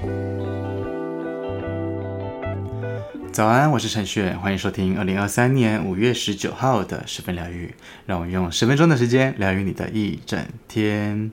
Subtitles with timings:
[0.00, 0.19] Thank you.
[3.32, 7.72] 早安，我是陈雪，欢迎收听二零二三年五月十九号的十分疗愈。
[8.04, 11.30] 让我用十分钟的时间疗愈你的一整天。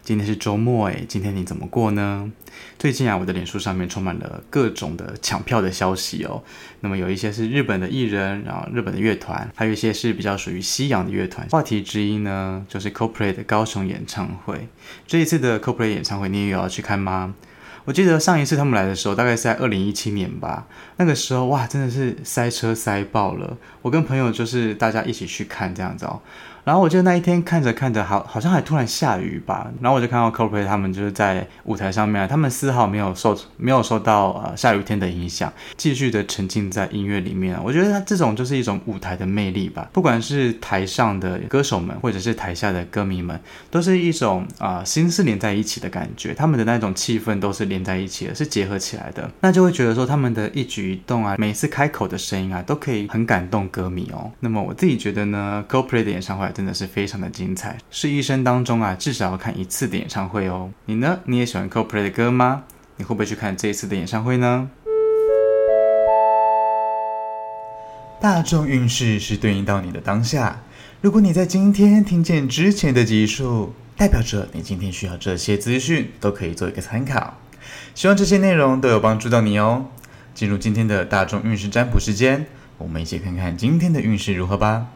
[0.00, 2.30] 今天是周末诶，今天你怎么过呢？
[2.78, 6.44] 最近啊，我的脸书上面充满了各种的抢票的消息哦。
[6.80, 11.48] 那么有一些是日本的艺人，然后日本的乐团，还有一些是比较属于西洋的乐团。
[11.48, 14.68] 话题之一呢，就是 CoPlay 的高雄演唱会。
[15.04, 17.34] 这一次的 CoPlay 演唱会，你也有要去看吗？
[17.84, 20.66] 我记得上一次他们来的时候，大概是在二零一七年吧。
[20.96, 23.56] 那个时候哇，真的是塞车塞爆了。
[23.82, 26.20] 我跟朋友就是大家一起去看这样子哦。
[26.62, 29.72] 然后我记得那一天看着看着，好好像还突然下雨吧。
[29.80, 37.58] 然后我就看到 CoPlay 他们就是在舞台上面，他们丝毫没有受没有受到呃下雨天的影响，继续的沉浸在音乐里面。
[37.64, 39.88] 我觉得他这种就是一种舞台的魅力吧。
[39.90, 46.34] 不管是台上的歌手们，或者是台下的歌迷们，都是一种啊、心是连在一起的感觉。
[46.34, 49.30] 他们的那种气氛都是连在一起的，是结合起来的。
[49.40, 54.30] 那就会觉得说他们的一举一动啊，每一次开口的声音啊，都可以很感动歌迷哦。
[54.40, 56.50] 那么我自己觉得呢，Coldplay 的演唱会。
[56.52, 60.68] 真的是非常的精彩，是一生当中啊至少要看一次的演唱会哦。
[60.86, 61.20] 你呢？
[61.26, 62.64] 你也喜欢 Coldplay 的歌吗？
[62.96, 64.68] 你会不会去看这一次的演唱会呢？
[68.20, 70.60] 大众运势是对应到你的当下。
[71.00, 77.39] 如果你在今天听见之前的集数，代表着你今天需要这些资讯，都可以做一个参考。
[77.94, 79.86] 希望这些内容都有帮助到你哦。
[80.34, 82.46] 进入今天的大众运势占卜时间，
[82.78, 84.86] 我们一起看看今天的运势如何吧。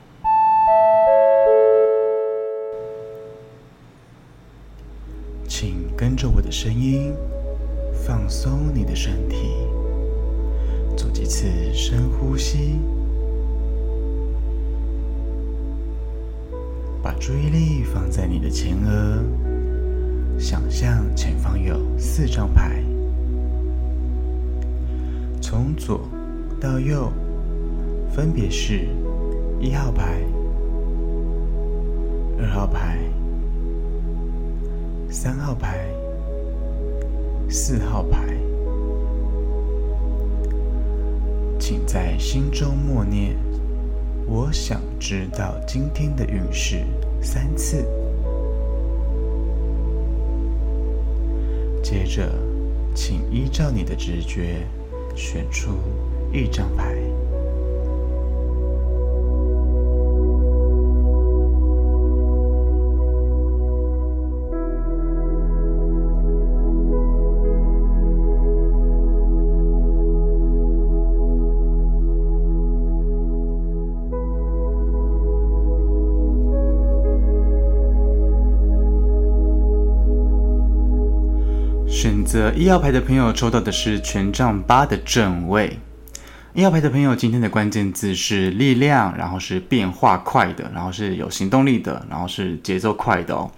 [5.46, 7.12] 请跟着我的声音，
[8.06, 9.36] 放松你的身体，
[10.96, 12.78] 做几次深呼吸，
[17.02, 19.22] 把注意力放在你的前额，
[20.38, 22.82] 想象前方有四张牌，
[25.40, 26.08] 从左
[26.60, 27.12] 到右，
[28.10, 28.88] 分别是
[29.60, 30.20] 一号牌、
[32.38, 32.98] 二号牌。
[35.10, 35.86] 三号牌，
[37.48, 38.36] 四号牌，
[41.56, 43.36] 请在心中默念
[44.26, 46.84] “我想知道今天的运势”
[47.22, 47.86] 三次。
[51.84, 52.32] 接着，
[52.94, 54.66] 请依照你的直觉
[55.14, 55.72] 选出
[56.32, 57.03] 一张牌。
[82.04, 85.78] 选择一号牌的朋友抽到的是权杖八的正位。
[86.52, 93.50] 一号牌的朋友，今天的关键字是力量，然后是变化快的，然后是有行动力的，然后是节奏快的哦。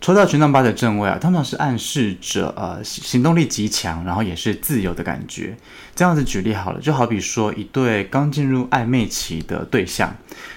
[0.00, 5.54] 抽到权杖八的正位啊，通常是暗示着呃行动力极强，然后也是自由的感觉。
[5.94, 10.16] 这样子举例好了，就好比说一对刚进入暧昧期的对象，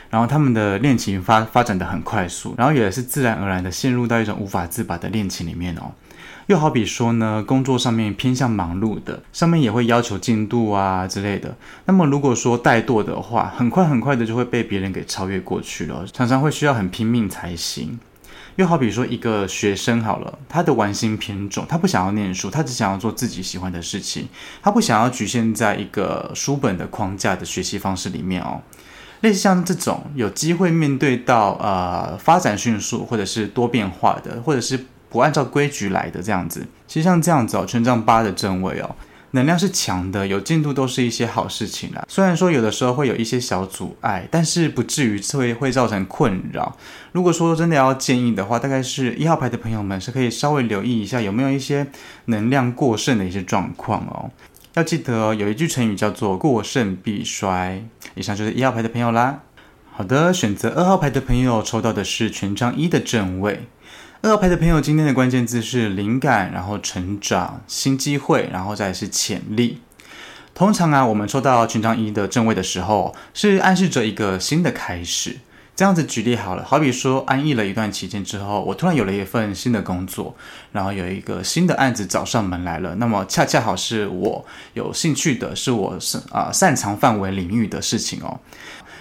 [0.09, 5.91] 然后他们的恋情发发展得很快速，然后也是自然而然的陷入到一种无法自拔的恋情里面哦。
[6.47, 11.55] 又好比说呢，工作上面偏向忙碌的，上面也会要求进度啊之类的。
[11.85, 17.99] 那么如果说怠惰的话，很快很快的就会被别人给超越过去了，常常会需要很拼命才行。
[18.57, 24.27] 又好比说一个学生好了，他的玩心偏重，他不想要念书，他只想要做自己喜欢的事情，
[24.61, 28.61] 他不想要局限在一个书本的框架的学习方式里面哦。
[29.21, 34.85] 类似像这种有机会面对到呃发展迅速或者是多变化的，或者是。
[35.09, 38.95] 不按照规矩来的这样子，其实像这样子哦，权杖八的正位哦，
[39.31, 42.05] 能量是强的，有进度都是一些好事情啦。
[42.07, 46.77] 虽然说有的时候会有一些小阻碍，但是不至于会会造成困扰。
[47.11, 51.87] 如果说真的要建议的话，大概是一号牌的朋友们是可以稍微留意一下有没有一些
[52.25, 54.31] 能量过剩的一些状况哦。
[54.73, 57.81] 要记得，有一句成语叫做“过盛必衰”。
[58.15, 59.39] 以上就是一号牌的朋友啦。
[59.91, 63.67] 好的，选择二号牌的朋友抽到的是权杖一的正位。
[64.25, 69.81] 二号牌的朋友，今天的关键字是灵感，然后成长、新机会，然后再是潜力。
[70.55, 75.37] 通常啊，我们抽到权杖一的正位的时候，是暗示着一个新的开始。
[75.75, 80.35] 这样子举例好了，好比说安逸了一段期间之后，我突然有了一份新的工作，
[80.71, 84.43] 然后有一个新的案子找上门来了，那么恰恰好是我
[84.73, 88.39] 有兴趣的，是我擅啊擅长范围领域的事情哦。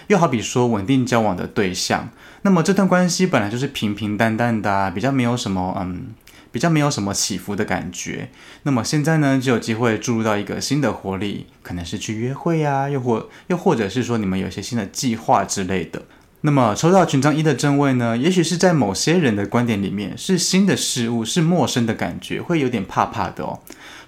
[0.07, 2.09] 又好比说稳定交往的对象。
[2.43, 6.07] 那么这段关系本来就是平平淡淡的啊，比较没有什么嗯
[6.51, 8.29] 比较没有什么起伏的感觉。
[8.63, 16.03] 那么现在呢，就有机会注入到一个新的活力，可能是去约会呀，又或又或者是说你们有一些新的计划之类的。
[16.41, 23.59] 那么抽到权杖一的正位呢，也许是在某些人的观点里面是新的事物，是陌生的感觉，会有点怕怕的哦。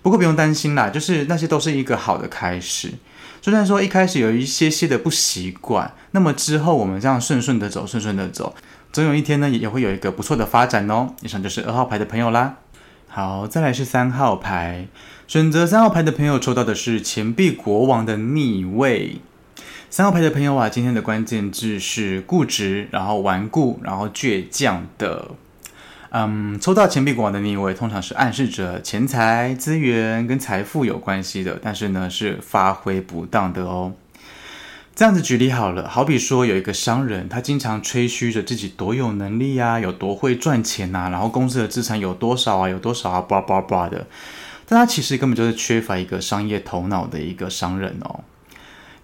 [0.03, 2.93] 不过不用担心啦，就是那些都是一个好的开始。
[3.47, 8.53] 就算说一开始有一些些的不习惯，那么之后我们这样顺顺的走，顺顺的走，
[8.91, 11.13] 总有一天呢，也会有一个不错的发展哦。
[11.21, 12.57] 以上就是二号牌的朋友啦。
[13.07, 14.87] 好，再来是三号牌，
[15.29, 19.21] 选择三号牌的朋友抽到的是钱币国王的逆位。
[19.89, 25.31] 三号牌的朋友啊，今天的关键字是固执，然后顽固，然后倔强的。
[26.09, 33.93] 嗯，抽到钱币国王的逆位，通常是暗示着钱财、资源跟财富有关系的，但是呢，是发挥不当的哦。
[34.95, 44.07] 这样子举例好了，好比说有一个商人，他经常吹嘘着自己多有能力啊，有多会赚钱呐，然后公司的资产有多少啊，有多少啊，叭叭叭的，
[44.65, 48.21] 但他其实根本就是缺乏一个商业头脑的一个商人哦。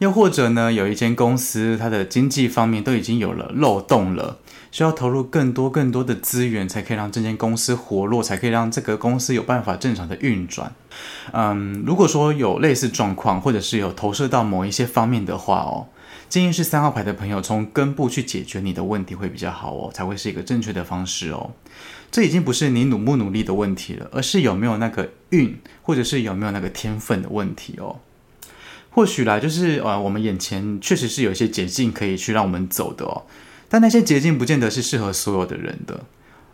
[0.03, 4.37] 又或者呢，有一间公司，它的经济方面都已经有了漏洞了，
[4.69, 10.75] 需要投入更多更多的资源，才可以让这间公司活络，才可以让这个公司有办法正常的运转。
[11.31, 15.87] 嗯，如果说有类似状况，或者是有投射到某一些方面的话哦，
[16.27, 21.51] 建议是三号牌的朋友从根部去解决你的问题会比较好哦，才会是一个正确的方式哦。
[22.11, 27.99] 这已经不是你努不努力的问题了，而是有没有那个运，或者是有没有那个天分的问题哦。
[28.93, 33.23] 或许啦，就是呃，我们眼前确实是有一些捷径可以去让我们走的哦，
[33.67, 36.01] 但那些捷径不见得是适合所有的人的。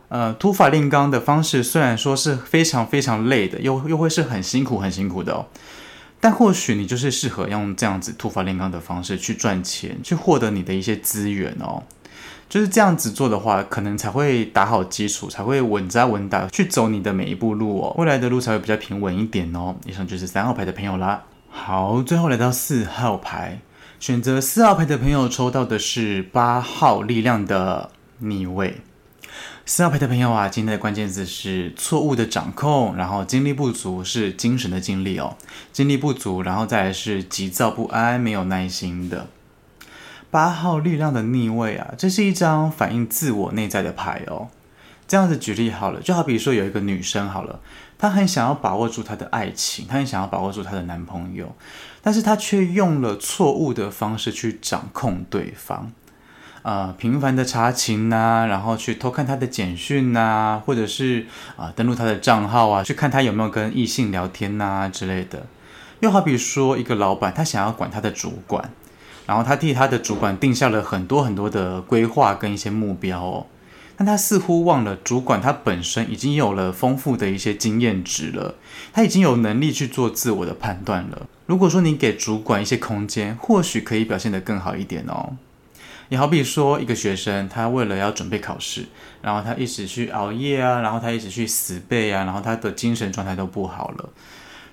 [0.08, 5.46] 呃，土法炼钢的方式虽然说是非常非常累的，又又会是很辛苦很辛苦的哦，
[6.20, 11.84] 但或许你就是适合用这样子土法炼钢的方式去赚钱，去获得你的一些资源哦。
[12.48, 19.76] 就是这样子做的话，可能才会打好基础，才会稳扎稳打去走你的每一步路哦，未来的路才会比较平稳一点哦。
[19.86, 21.22] 以上就是三号牌的朋友啦。
[21.70, 23.60] 好，最后来到四号牌，
[24.00, 28.78] 选择四号牌的朋友抽到的是八号力量的逆位。
[29.68, 35.38] 四号牌的朋友啊，今天的关键字是错误的掌控，然后精力不足，是精神的精力哦，
[35.72, 39.28] 精力不足，然后再来是急躁不安，没有耐心的。
[40.32, 44.48] 八号力量的逆位啊，这是一张反映自我内在的牌哦。
[45.08, 47.60] 这样子举例好了，就好比说有一个女生好了。
[48.00, 51.54] 她很想要把握住她的爱情，她很想要把握住她的男朋友，
[52.02, 55.92] 但是她却用了错误的方式去掌控对方，
[56.62, 61.26] 呃，频繁的查勤呐、然后去偷看他的简讯呐、或者是
[61.58, 65.46] 啊、登录他的账号啊，去看他有没有跟异性聊天呐、之类的。
[66.00, 68.72] 又好比说一个老板，他想要管他的主管，
[69.26, 73.46] 然后他替他的主管定下了很多很多的规划跟一些目标哦。
[74.00, 78.56] 但他似乎忘了，主管他本身已经有了丰富的一些经验值了，
[78.94, 81.28] 他已经有能力去做自我的判断了。
[81.48, 85.36] 如果说你给主管一些空间，或许可以表现得更好一点哦。
[86.08, 88.86] 也好比说一个学生，他为了要准备考试，
[89.22, 94.10] 然后他一直去熬夜啊，然后他一直去死背啊，然后他的精神状态都不好了，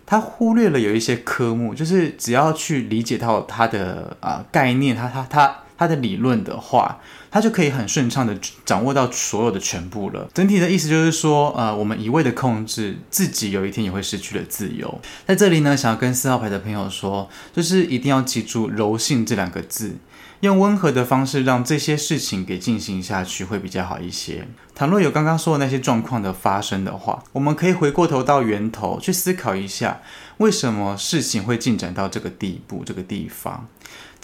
[0.06, 5.56] 他忽略了有一些科目，就是只要去理解到他的啊、概念，他他他。
[5.76, 6.98] 他的理论的话，
[7.30, 10.28] 他就可以很顺畅的掌握到所有的全部了。
[10.32, 15.00] 整体的意思就是说，呃，我们一味的控制自己，有一天也会失去了自由。
[15.26, 19.96] 在这里呢，想要跟四号牌的朋友说，就是一定要记住“柔性”这两个字，
[20.40, 24.46] 用温和的方式让这些事情给进行下去会比较好一些。
[24.74, 30.00] 倘若有刚刚说的那些状况的发生的话，我们可以回过头到源头去思考一下，
[30.38, 33.66] 为什么事情会进展到这个地步、这个地方。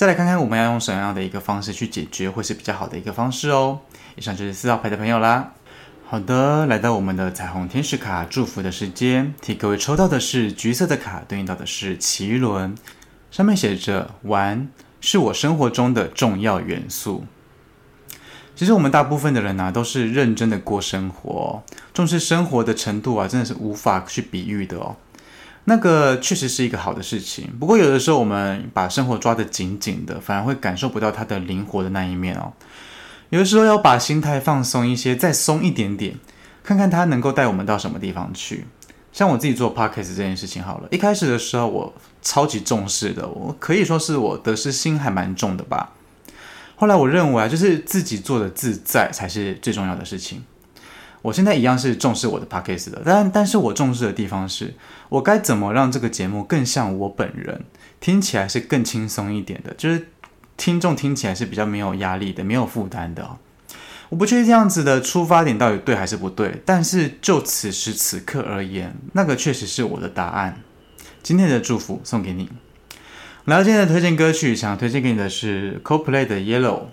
[0.02, 3.78] 再来看看我们要用什么样的一个方式去解决，会是比较好的一个方式哦。
[4.16, 5.52] 以上就是四号牌的朋友啦。
[6.08, 12.74] 好的，来到我们的彩虹天使卡祝福的时间，替各位抽到的是橘色的卡，对应到的是脐轮，
[13.30, 14.68] 上面写着“玩
[15.00, 17.24] 是我生活中的重要元素”。
[18.56, 21.62] 其实我们大部分的人呢、都是认真的过生活，
[21.94, 24.96] 重视生活的程度啊，真的是无法去比喻的哦。
[25.64, 32.52] 那个确实是一个好的事情，不过有的时候我们把生活抓得紧紧的，反而会感受不到它的灵活的那一面哦。
[33.30, 36.16] 有的时候要把心态放松一些，再松一点点，
[36.64, 38.66] 看看它能够带我们到什么地方去。
[39.12, 45.92] 像我自己做 podcast 这件事情好了，一开始的时候我超级重视的，我可以说是我得失心还蛮重的吧。
[46.76, 50.42] 后来我认为啊，就是自己做的自在才是最重要的事情。
[51.22, 54.74] 我现在一样是重视我的 podcast 的，但但是我重视的地方是，
[55.08, 57.64] 我该怎么让这个节目更像我本人，
[58.00, 60.08] 听起来是更轻松一点的，就是
[60.56, 63.38] 听众听起来是比较没有压力的，没有负担的。
[64.08, 70.60] 我不确定这样子的出发点到底对还是不对，但是就此时此刻而言，那个确实是我的答案。
[71.22, 72.50] 今天的祝福送给你。
[73.44, 76.88] 来到今天的推荐歌曲，想推荐给你的是 Coldplay 的 Yellow。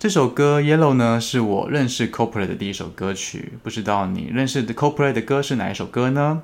[0.00, 3.52] 这首歌 Yellow 呢，是我认识 CoPlay 的第一首歌曲。
[3.62, 6.40] 不知道你认识的 CoPlay 的歌是哪一首歌呢？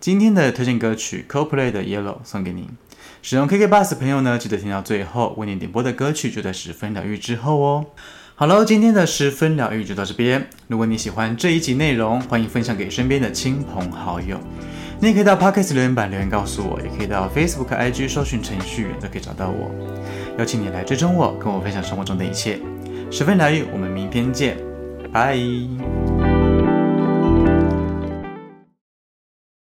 [0.00, 2.68] 今天的推荐歌曲 CoPlay 的 Yellow 送给你。
[3.22, 7.86] 使用 KK Bus 的朋友呢，记得听到最后，为你点播的歌曲就在十分疗愈之后哦。
[8.34, 10.48] 好喽，今天的十分疗愈就到这边。
[10.66, 14.36] 如果你喜欢这一集内容，欢迎分享给身边的亲朋好友。
[14.98, 19.70] 你也可以到 Podcast 留言板留言告诉我，也可以到 Facebook、IG 搜寻程序员都可以找到我。
[20.38, 22.58] 邀请你来追踪我，跟我分享生活中的一切。
[23.10, 24.56] 十分疗愈，我们明天见，
[25.12, 25.38] 拜。